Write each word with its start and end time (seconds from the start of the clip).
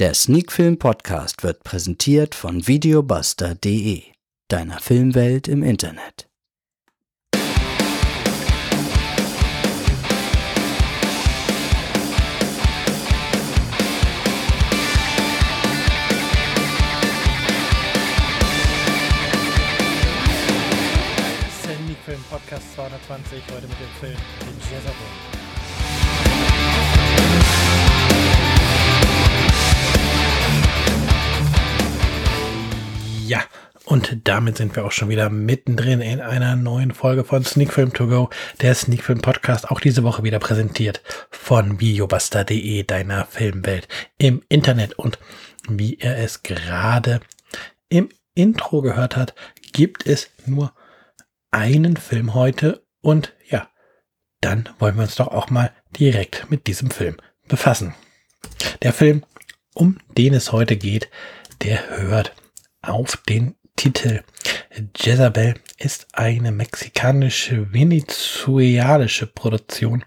Der 0.00 0.14
Sneakfilm 0.14 0.78
Podcast 0.78 1.42
wird 1.42 1.62
präsentiert 1.62 2.34
von 2.34 2.66
videobuster.de, 2.66 4.02
deiner 4.48 4.80
Filmwelt 4.80 5.46
im 5.46 5.62
Internet. 5.62 6.26
Sneakfilm 21.60 22.22
Podcast 22.30 22.74
220, 22.74 23.42
heute 23.54 23.68
mit 23.68 23.78
dem 23.78 23.90
Film 24.00 24.16
Jezebel. 24.70 25.39
Und 33.90 34.20
damit 34.22 34.56
sind 34.56 34.76
wir 34.76 34.84
auch 34.84 34.92
schon 34.92 35.08
wieder 35.08 35.30
mittendrin 35.30 36.00
in 36.00 36.20
einer 36.20 36.54
neuen 36.54 36.92
Folge 36.94 37.24
von 37.24 37.44
Sneak 37.44 37.72
Film 37.72 37.92
To 37.92 38.06
Go, 38.06 38.30
der 38.60 38.76
Sneak 38.76 39.02
Film 39.02 39.20
Podcast, 39.20 39.68
auch 39.68 39.80
diese 39.80 40.04
Woche 40.04 40.22
wieder 40.22 40.38
präsentiert 40.38 41.02
von 41.30 41.80
videobuster.de, 41.80 42.84
deiner 42.84 43.26
Filmwelt 43.26 43.88
im 44.16 44.42
Internet. 44.48 44.94
Und 44.94 45.18
wie 45.68 45.98
er 45.98 46.18
es 46.18 46.44
gerade 46.44 47.20
im 47.88 48.10
Intro 48.34 48.80
gehört 48.80 49.16
hat, 49.16 49.34
gibt 49.72 50.06
es 50.06 50.30
nur 50.46 50.72
einen 51.50 51.96
Film 51.96 52.34
heute 52.34 52.86
und 53.00 53.34
ja, 53.48 53.68
dann 54.40 54.68
wollen 54.78 54.94
wir 54.94 55.02
uns 55.02 55.16
doch 55.16 55.28
auch 55.28 55.50
mal 55.50 55.72
direkt 55.98 56.48
mit 56.48 56.68
diesem 56.68 56.92
Film 56.92 57.16
befassen. 57.48 57.96
Der 58.82 58.92
Film, 58.92 59.24
um 59.74 59.98
den 60.16 60.32
es 60.32 60.52
heute 60.52 60.76
geht, 60.76 61.10
der 61.62 61.98
hört 61.98 62.36
auf 62.82 63.16
den 63.16 63.56
Titel. 63.80 64.20
Jezabel 64.94 65.54
ist 65.78 66.08
eine 66.12 66.52
mexikanische 66.52 67.72
venezuelische 67.72 69.26
Produktion 69.26 70.04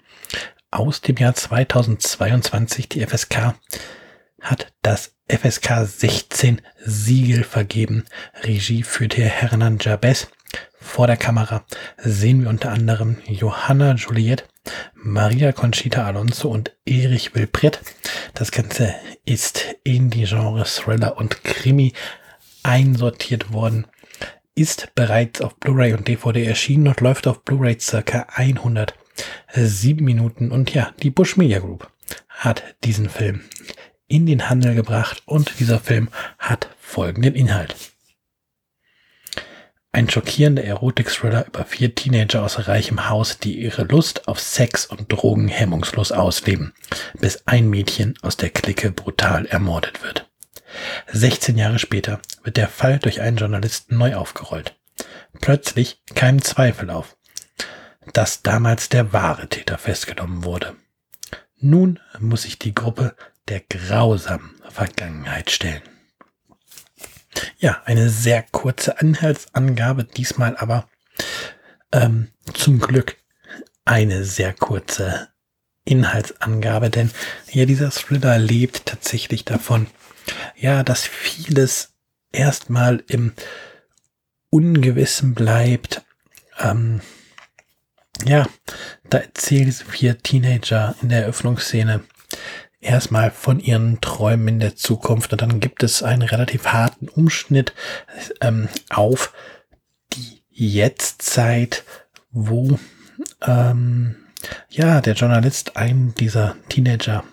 aus 0.69 1.01
dem 1.01 1.15
Jahr 1.15 1.33
2022. 1.33 2.87
Die 2.87 3.03
FSK 3.03 3.55
hat 4.41 4.71
das 4.83 5.15
FSK 5.27 5.87
16 5.87 6.61
Siegel 6.85 7.43
vergeben. 7.43 8.05
Regie 8.43 8.83
führte 8.83 9.23
Hernan 9.23 9.79
Jabez. 9.81 10.27
Vor 10.79 11.07
der 11.07 11.17
Kamera 11.17 11.65
sehen 11.97 12.43
wir 12.43 12.49
unter 12.49 12.69
anderem 12.69 13.23
Johanna 13.25 13.95
Juliet, 13.95 14.47
Maria 14.93 15.51
Conchita 15.51 16.05
Alonso 16.05 16.47
und 16.47 16.75
Erich 16.85 17.33
Wilpret. 17.33 17.79
Das 18.35 18.51
Ganze 18.51 18.93
ist 19.25 19.65
in 19.83 20.11
die 20.11 20.25
Genres 20.25 20.75
Thriller 20.75 21.17
und 21.17 21.43
Krimi 21.43 21.93
einsortiert 22.63 23.53
worden, 23.53 23.87
ist 24.55 24.93
bereits 24.95 25.41
auf 25.41 25.55
Blu-ray 25.57 25.93
und 25.93 26.07
DVD 26.07 26.45
erschienen 26.45 26.87
und 26.87 27.01
läuft 27.01 27.27
auf 27.27 27.43
Blu-ray 27.43 27.79
circa 27.79 28.27
107 28.33 30.03
Minuten. 30.03 30.51
Und 30.51 30.73
ja, 30.73 30.93
die 31.01 31.09
Bush 31.09 31.37
Media 31.37 31.59
Group 31.59 31.91
hat 32.29 32.63
diesen 32.83 33.09
Film 33.09 33.41
in 34.07 34.25
den 34.25 34.49
Handel 34.49 34.75
gebracht 34.75 35.23
und 35.25 35.59
dieser 35.59 35.79
Film 35.79 36.09
hat 36.37 36.69
folgenden 36.79 37.35
Inhalt. 37.35 37.75
Ein 39.95 40.09
schockierender 40.09 40.63
Erotik-Thriller 40.63 41.45
über 41.45 41.65
vier 41.65 41.93
Teenager 41.93 42.43
aus 42.43 42.67
reichem 42.67 43.09
Haus, 43.09 43.37
die 43.37 43.59
ihre 43.59 43.83
Lust 43.83 44.27
auf 44.27 44.39
Sex 44.39 44.87
und 44.87 45.11
Drogen 45.11 45.47
hemmungslos 45.47 46.11
ausleben, 46.11 46.73
bis 47.19 47.43
ein 47.45 47.69
Mädchen 47.69 48.15
aus 48.23 48.35
der 48.35 48.49
Clique 48.49 48.91
brutal 48.91 49.45
ermordet 49.45 50.01
wird. 50.01 50.32
16 51.11 51.57
Jahre 51.57 51.79
später 51.79 52.19
wird 52.43 52.57
der 52.57 52.67
Fall 52.67 52.99
durch 52.99 53.21
einen 53.21 53.37
Journalisten 53.37 53.97
neu 53.97 54.15
aufgerollt. 54.15 54.75
Plötzlich 55.41 56.01
keimt 56.13 56.43
Zweifel 56.43 56.89
auf, 56.89 57.17
dass 58.13 58.43
damals 58.43 58.89
der 58.89 59.13
wahre 59.13 59.47
Täter 59.47 59.77
festgenommen 59.77 60.43
wurde. 60.43 60.75
Nun 61.57 61.99
muss 62.19 62.43
sich 62.43 62.59
die 62.59 62.73
Gruppe 62.73 63.15
der 63.47 63.61
grausamen 63.61 64.61
Vergangenheit 64.69 65.51
stellen. 65.51 65.81
Ja, 67.57 67.81
eine 67.85 68.09
sehr 68.09 68.43
kurze 68.43 68.99
Anhaltsangabe, 68.99 70.03
diesmal 70.03 70.55
aber 70.57 70.87
ähm, 71.91 72.31
zum 72.53 72.79
Glück 72.79 73.17
eine 73.85 74.23
sehr 74.23 74.53
kurze 74.53 75.29
Inhaltsangabe, 75.85 76.89
denn 76.89 77.11
ja, 77.51 77.65
dieser 77.65 77.91
Thriller 77.91 78.37
lebt 78.37 78.85
tatsächlich 78.85 79.45
davon, 79.45 79.87
ja, 80.55 80.83
dass 80.83 81.05
vieles 81.05 81.93
erstmal 82.31 83.03
im 83.07 83.33
Ungewissen 84.49 85.33
bleibt. 85.33 86.03
Ähm, 86.59 87.01
ja, 88.25 88.47
da 89.09 89.17
erzählen 89.19 89.71
vier 89.71 90.19
Teenager 90.19 90.95
in 91.01 91.09
der 91.09 91.23
Eröffnungsszene 91.23 92.01
erstmal 92.79 93.31
von 93.31 93.59
ihren 93.59 94.01
Träumen 94.01 94.47
in 94.47 94.59
der 94.59 94.75
Zukunft 94.75 95.31
und 95.31 95.41
dann 95.41 95.59
gibt 95.59 95.83
es 95.83 96.03
einen 96.03 96.21
relativ 96.21 96.67
harten 96.67 97.09
Umschnitt 97.09 97.73
ähm, 98.41 98.69
auf 98.89 99.33
die 100.13 100.43
Jetztzeit, 100.49 101.83
wo 102.31 102.77
ähm, 103.41 104.15
ja 104.75 105.01
der 105.01 105.13
Journalist 105.13 105.77
einen 105.77 106.15
dieser 106.15 106.55
Teenager 106.69 107.23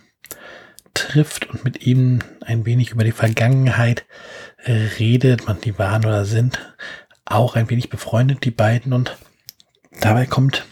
trifft 0.95 1.49
und 1.49 1.65
mit 1.65 1.87
ihm 1.87 2.21
ein 2.43 2.67
wenig 2.67 2.91
über 2.91 3.05
die 3.05 3.13
Vergangenheit 3.13 4.05
redet, 4.67 5.47
man 5.47 5.61
die 5.61 5.79
waren 5.79 6.05
oder 6.05 6.25
sind 6.25 6.59
auch 7.25 7.57
ein 7.57 7.71
wenig 7.71 7.89
befreundet, 7.89 8.45
die 8.45 8.51
beiden 8.51 8.93
und 8.93 9.17
dabei 10.01 10.27
kommt 10.27 10.67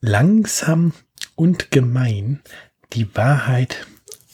langsam 0.00 0.92
und 1.34 1.70
gemein 1.70 2.42
die 2.92 3.14
Wahrheit 3.16 3.86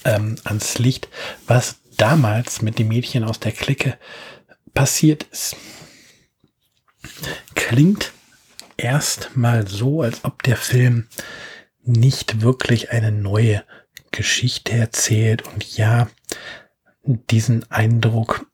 ähm, 0.04 0.36
ans 0.44 0.78
Licht, 0.78 1.08
was 1.46 1.76
damals 1.96 2.62
mit 2.62 2.78
dem 2.78 2.88
Mädchen 2.88 3.24
aus 3.24 3.38
der 3.38 3.52
Clique 3.52 3.96
passiert 4.74 5.24
ist. 5.24 5.56
Klingt 7.54 8.12
erstmal 8.82 9.66
so, 9.66 10.02
als 10.02 10.24
ob 10.24 10.42
der 10.42 10.56
Film 10.56 11.06
nicht 11.82 12.42
wirklich 12.42 12.90
eine 12.90 13.12
neue 13.12 13.64
Geschichte 14.10 14.72
erzählt. 14.72 15.42
Und 15.42 15.76
ja, 15.76 16.08
diesen 17.04 17.70
Eindruck, 17.70 18.46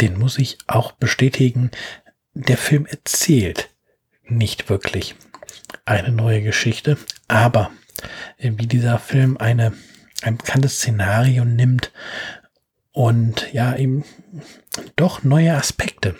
den 0.00 0.18
muss 0.18 0.38
ich 0.38 0.58
auch 0.66 0.92
bestätigen. 0.92 1.70
Der 2.34 2.58
Film 2.58 2.86
erzählt 2.86 3.70
nicht 4.24 4.68
wirklich 4.68 5.14
eine 5.84 6.12
neue 6.12 6.42
Geschichte, 6.42 6.98
aber 7.26 7.70
wie 8.38 8.66
dieser 8.66 8.98
Film 8.98 9.36
eine, 9.38 9.72
ein 10.22 10.36
bekanntes 10.36 10.76
Szenario 10.76 11.44
nimmt 11.44 11.92
und 12.92 13.52
ja, 13.52 13.76
eben 13.76 14.04
doch 14.96 15.24
neue 15.24 15.54
Aspekte 15.54 16.16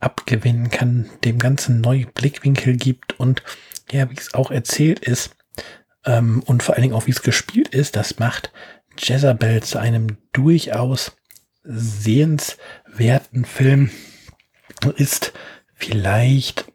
abgewinnen 0.00 0.70
kann, 0.70 1.10
dem 1.24 1.38
Ganzen 1.38 1.80
neue 1.80 2.06
Blickwinkel 2.06 2.76
gibt 2.76 3.18
und 3.18 3.42
ja, 3.90 4.10
wie 4.10 4.16
es 4.16 4.34
auch 4.34 4.50
erzählt 4.50 5.00
ist 5.00 5.36
ähm, 6.04 6.42
und 6.46 6.62
vor 6.62 6.74
allen 6.74 6.82
Dingen 6.82 6.94
auch 6.94 7.06
wie 7.06 7.12
es 7.12 7.22
gespielt 7.22 7.68
ist, 7.68 7.96
das 7.96 8.18
macht 8.18 8.52
Jezebel 8.98 9.62
zu 9.62 9.78
einem 9.78 10.18
durchaus 10.32 11.16
sehenswerten 11.62 13.44
Film, 13.44 13.90
ist 14.96 15.32
vielleicht 15.74 16.72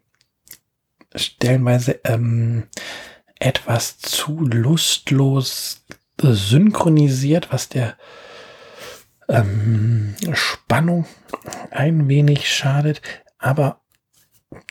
stellenweise 1.14 2.00
ähm, 2.04 2.64
etwas 3.38 3.98
zu 3.98 4.40
lustlos 4.40 5.84
synchronisiert, 6.20 7.52
was 7.52 7.68
der 7.68 7.96
ähm, 9.28 10.14
Spannung 10.32 11.06
ein 11.70 12.08
wenig 12.08 12.50
schadet, 12.50 13.02
aber 13.38 13.80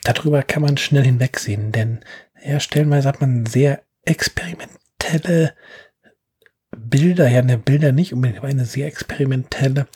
darüber 0.04 0.44
kann 0.44 0.62
man 0.62 0.78
schnell 0.78 1.04
hinwegsehen, 1.04 1.72
denn 1.72 2.00
ja, 2.44 2.60
stellenweise 2.60 3.08
hat 3.08 3.22
man 3.22 3.46
sehr 3.46 3.84
experimentelle 4.04 5.54
Bilder, 6.76 7.30
ja, 7.30 7.40
eine 7.40 7.58
Bilder 7.58 7.92
nicht 7.92 8.14
unbedingt, 8.14 8.40
aber 8.40 8.48
eine 8.48 8.66
sehr 8.66 8.88
experimentelle 8.88 9.88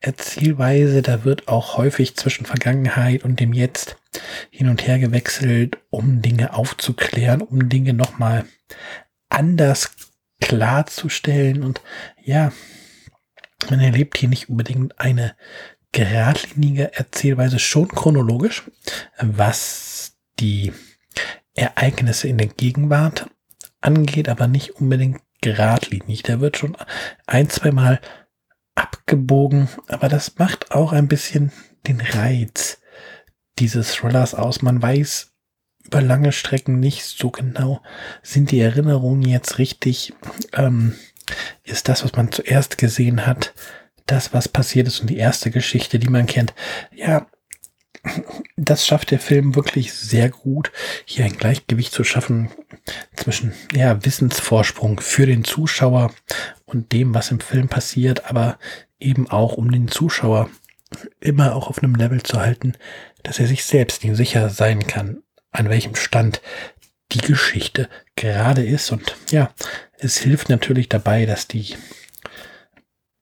Erzählweise. 0.00 1.02
Da 1.02 1.24
wird 1.24 1.48
auch 1.48 1.76
häufig 1.76 2.16
zwischen 2.16 2.46
Vergangenheit 2.46 3.24
und 3.24 3.40
dem 3.40 3.52
Jetzt 3.52 3.96
hin 4.50 4.68
und 4.68 4.86
her 4.86 4.98
gewechselt, 4.98 5.78
um 5.90 6.22
Dinge 6.22 6.54
aufzuklären, 6.54 7.42
um 7.42 7.68
Dinge 7.68 7.92
nochmal 7.92 8.44
anders 9.28 9.92
klarzustellen. 10.40 11.62
Und 11.62 11.80
ja, 12.22 12.52
man 13.68 13.80
erlebt 13.80 14.16
hier 14.16 14.28
nicht 14.28 14.48
unbedingt 14.48 14.98
eine 14.98 15.34
geradlinige 15.92 16.94
Erzählweise, 16.96 17.58
schon 17.58 17.88
chronologisch, 17.88 18.70
was 19.20 20.16
die 20.38 20.72
Ereignisse 21.54 22.28
in 22.28 22.38
der 22.38 22.46
Gegenwart 22.46 23.28
angeht, 23.80 24.28
aber 24.28 24.46
nicht 24.46 24.76
unbedingt 24.76 25.20
geradlinig. 25.40 26.22
Der 26.22 26.40
wird 26.40 26.56
schon 26.56 26.76
ein, 27.26 27.50
zwei 27.50 27.72
Mal 27.72 28.00
abgebogen, 28.74 29.68
aber 29.88 30.08
das 30.08 30.38
macht 30.38 30.70
auch 30.70 30.92
ein 30.92 31.08
bisschen 31.08 31.52
den 31.86 32.00
Reiz 32.00 32.80
dieses 33.58 33.92
Thrillers 33.92 34.34
aus. 34.34 34.62
Man 34.62 34.80
weiß 34.80 35.32
über 35.84 36.00
lange 36.00 36.32
Strecken 36.32 36.78
nicht 36.78 37.04
so 37.04 37.30
genau, 37.30 37.82
sind 38.22 38.50
die 38.50 38.60
Erinnerungen 38.60 39.22
jetzt 39.22 39.58
richtig, 39.58 40.12
ähm, 40.52 40.94
ist 41.64 41.88
das, 41.88 42.04
was 42.04 42.12
man 42.12 42.32
zuerst 42.32 42.78
gesehen 42.78 43.26
hat, 43.26 43.54
das, 44.06 44.32
was 44.32 44.48
passiert 44.48 44.88
ist 44.88 45.00
und 45.00 45.08
die 45.08 45.18
erste 45.18 45.50
Geschichte, 45.50 45.98
die 45.98 46.08
man 46.08 46.26
kennt. 46.26 46.54
Ja, 46.94 47.26
das 48.56 48.86
schafft 48.86 49.10
der 49.10 49.20
Film 49.20 49.54
wirklich 49.54 49.92
sehr 49.92 50.30
gut, 50.30 50.72
hier 51.04 51.24
ein 51.24 51.36
Gleichgewicht 51.36 51.92
zu 51.92 52.02
schaffen 52.02 52.50
zwischen 53.14 53.52
ja, 53.74 54.04
Wissensvorsprung 54.04 55.00
für 55.00 55.26
den 55.26 55.44
Zuschauer 55.44 56.12
und 56.64 56.92
dem, 56.92 57.14
was 57.14 57.30
im 57.30 57.40
Film 57.40 57.68
passiert, 57.68 58.24
aber 58.30 58.58
eben 58.98 59.28
auch 59.28 59.54
um 59.54 59.70
den 59.70 59.88
Zuschauer 59.88 60.48
immer 61.20 61.54
auch 61.54 61.68
auf 61.68 61.82
einem 61.82 61.94
Level 61.94 62.22
zu 62.22 62.40
halten, 62.40 62.74
dass 63.22 63.38
er 63.38 63.46
sich 63.46 63.64
selbst 63.64 64.02
nicht 64.02 64.16
sicher 64.16 64.48
sein 64.48 64.86
kann, 64.86 65.22
an 65.50 65.68
welchem 65.68 65.94
Stand 65.94 66.40
die 67.12 67.20
Geschichte 67.20 67.88
gerade 68.16 68.64
ist. 68.64 68.90
Und 68.90 69.16
ja, 69.30 69.52
es 70.00 70.18
hilft 70.18 70.48
natürlich 70.48 70.88
dabei, 70.88 71.26
dass 71.26 71.46
die 71.46 71.76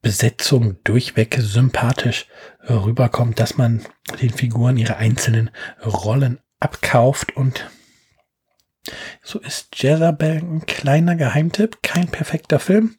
Besetzung 0.01 0.77
durchweg 0.85 1.37
sympathisch 1.41 2.27
rüberkommt, 2.69 3.41
dass 3.41 3.57
man 3.57 3.85
den 4.23 4.31
Figuren 4.31 4.77
ihre 4.77 4.97
einzelnen 4.97 5.51
Rollen 5.85 6.39
abkauft 6.61 7.37
und 7.37 7.69
so 9.23 9.39
ist 9.41 9.77
Jezebel 9.77 10.39
ein 10.39 10.67
kleiner 10.67 11.15
Geheimtipp, 11.15 11.83
kein 11.83 12.09
perfekter 12.09 12.59
Film. 12.59 12.97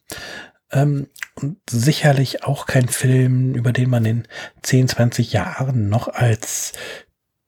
Ähm, 0.71 1.07
und 1.35 1.57
sicherlich 1.69 2.43
auch 2.43 2.67
kein 2.67 2.87
Film, 2.87 3.55
über 3.55 3.71
den 3.71 3.89
man 3.89 4.05
in 4.05 4.27
10, 4.61 4.89
20 4.89 5.33
Jahren 5.33 5.89
noch 5.89 6.07
als 6.07 6.73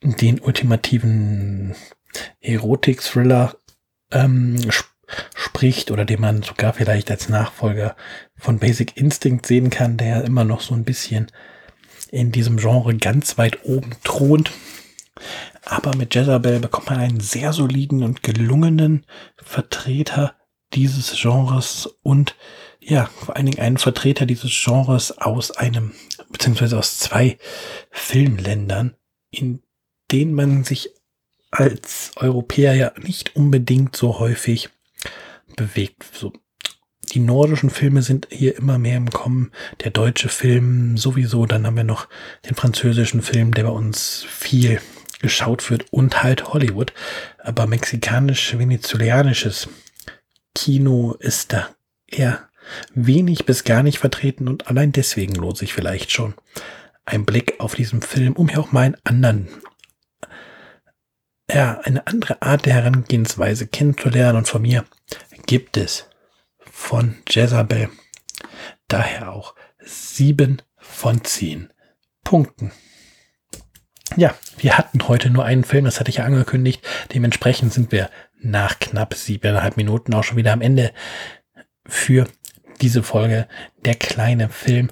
den 0.02 0.40
ultimativen 0.40 1.76
Erotik-Thriller 2.40 3.56
ähm, 4.12 4.58
spricht 5.36 5.92
oder 5.92 6.06
den 6.06 6.22
man 6.22 6.44
sogar 6.44 6.74
vielleicht 6.74 7.12
als 7.12 7.30
Nachfolger 7.30 7.96
von 8.38 8.60
Basic 8.60 8.98
Instinct 8.98 9.46
sehen 9.46 9.70
kann, 9.70 9.98
der 9.98 10.24
immer 10.24 10.44
noch 10.44 10.62
so 10.62 10.74
ein 10.74 10.84
bisschen 10.84 11.28
in 12.12 12.32
diesem 12.32 12.58
Genre 12.58 12.96
ganz 12.96 13.38
weit 13.38 13.64
oben 13.66 13.92
thront. 14.04 14.52
Aber 15.64 15.96
mit 15.96 16.16
Jezebel 16.16 16.60
bekommt 16.60 16.90
man 16.90 17.00
einen 17.00 17.20
sehr 17.20 17.54
soliden 17.54 18.04
und 18.04 18.24
gelungenen 18.24 19.06
Vertreter 19.38 20.36
dieses 20.74 21.20
Genres 21.22 21.88
und 22.02 22.36
ja, 22.80 23.06
vor 23.06 23.36
allen 23.36 23.46
Dingen 23.46 23.60
einen 23.60 23.78
Vertreter 23.78 24.26
dieses 24.26 24.52
Genres 24.52 25.18
aus 25.20 25.52
einem, 25.52 25.92
beziehungsweise 26.30 26.80
aus 26.80 26.98
zwei 26.98 27.38
Filmländern, 27.92 28.96
in 29.30 29.62
denen 30.12 30.34
man 30.34 30.64
sich 30.64 30.90
als 31.52 32.12
Europäer 32.16 32.74
ja 32.74 32.92
nicht 32.98 33.36
unbedingt 33.36 33.96
so 33.96 34.20
häufig 34.20 34.70
bewegt. 35.56 36.06
So 36.14 36.34
die 37.12 37.20
nordischen 37.20 37.70
Filme 37.70 38.02
sind 38.02 38.28
hier 38.32 38.58
immer 38.58 38.78
mehr 38.78 38.98
im 38.98 39.10
Kommen. 39.10 39.52
Der 39.84 39.92
deutsche 39.92 40.30
Film 40.30 40.98
sowieso. 40.98 41.46
Dann 41.46 41.66
haben 41.66 41.76
wir 41.76 41.84
noch 41.84 42.08
den 42.48 42.56
französischen 42.56 43.22
Film, 43.22 43.54
der 43.54 43.64
bei 43.64 43.70
uns 43.70 44.26
viel 44.30 44.80
geschaut 45.20 45.70
wird 45.70 45.86
und 45.92 46.24
halt 46.24 46.54
Hollywood. 46.54 46.94
Aber 47.38 47.68
mexikanisch-venezuelanisches 47.68 49.68
Kino 50.56 51.16
ist 51.20 51.54
da 51.54 51.70
eher 52.08 52.50
wenig 52.94 53.46
bis 53.46 53.64
gar 53.64 53.84
nicht 53.84 54.00
vertreten 54.00 54.48
und 54.48 54.68
allein 54.68 54.92
deswegen 54.92 55.36
lohnt 55.36 55.58
sich 55.58 55.74
vielleicht 55.74 56.12
schon 56.12 56.36
ein 57.06 57.26
Blick 57.26 57.56
auf 57.60 57.76
diesen 57.76 58.02
Film, 58.02 58.34
um 58.34 58.48
hier 58.48 58.60
auch 58.60 58.72
mal 58.72 58.84
einen 58.84 58.98
anderen, 59.04 59.48
ja, 61.52 61.80
eine 61.82 62.08
andere 62.08 62.42
Art 62.42 62.66
der 62.66 62.76
Herangehensweise 62.76 63.68
kennenzulernen 63.68 64.38
und 64.38 64.48
von 64.48 64.62
mir 64.62 64.86
gibt 65.52 65.76
es 65.76 66.08
von 66.60 67.18
Jezabel. 67.28 67.90
Daher 68.88 69.34
auch 69.34 69.54
sieben 69.84 70.62
von 70.78 71.26
zehn 71.26 71.74
Punkten. 72.24 72.72
Ja, 74.16 74.34
wir 74.60 74.78
hatten 74.78 75.10
heute 75.10 75.30
nur 75.30 75.44
einen 75.44 75.66
Film, 75.66 75.84
das 75.84 76.00
hatte 76.00 76.10
ich 76.10 76.20
ja 76.20 76.24
angekündigt. 76.24 76.88
Dementsprechend 77.14 77.74
sind 77.74 77.92
wir 77.92 78.10
nach 78.40 78.80
knapp 78.80 79.14
siebeneinhalb 79.14 79.76
Minuten 79.76 80.14
auch 80.14 80.24
schon 80.24 80.38
wieder 80.38 80.54
am 80.54 80.62
Ende 80.62 80.94
für 81.86 82.30
diese 82.80 83.04
Folge. 83.04 83.50
Der 83.84 83.96
kleine 83.96 84.48
Film 84.48 84.90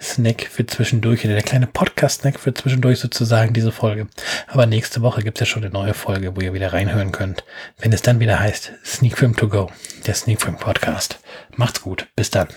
Snack 0.00 0.48
für 0.50 0.66
zwischendurch 0.66 1.22
der 1.22 1.42
kleine 1.42 1.66
Podcast-Snack 1.66 2.38
für 2.38 2.52
zwischendurch 2.52 2.98
sozusagen 2.98 3.54
diese 3.54 3.72
Folge. 3.72 4.06
Aber 4.46 4.66
nächste 4.66 5.02
Woche 5.02 5.22
gibt 5.22 5.38
es 5.38 5.40
ja 5.40 5.46
schon 5.46 5.64
eine 5.64 5.72
neue 5.72 5.94
Folge, 5.94 6.36
wo 6.36 6.40
ihr 6.40 6.52
wieder 6.52 6.72
reinhören 6.72 7.12
könnt, 7.12 7.44
wenn 7.78 7.92
es 7.92 8.02
dann 8.02 8.20
wieder 8.20 8.40
heißt 8.40 8.72
Sneak 8.84 9.18
Film 9.18 9.36
to 9.36 9.48
Go, 9.48 9.70
der 10.06 10.14
Sneak 10.14 10.42
Film 10.42 10.56
Podcast. 10.56 11.20
Macht's 11.56 11.82
gut, 11.82 12.08
bis 12.16 12.30
dann. 12.30 12.48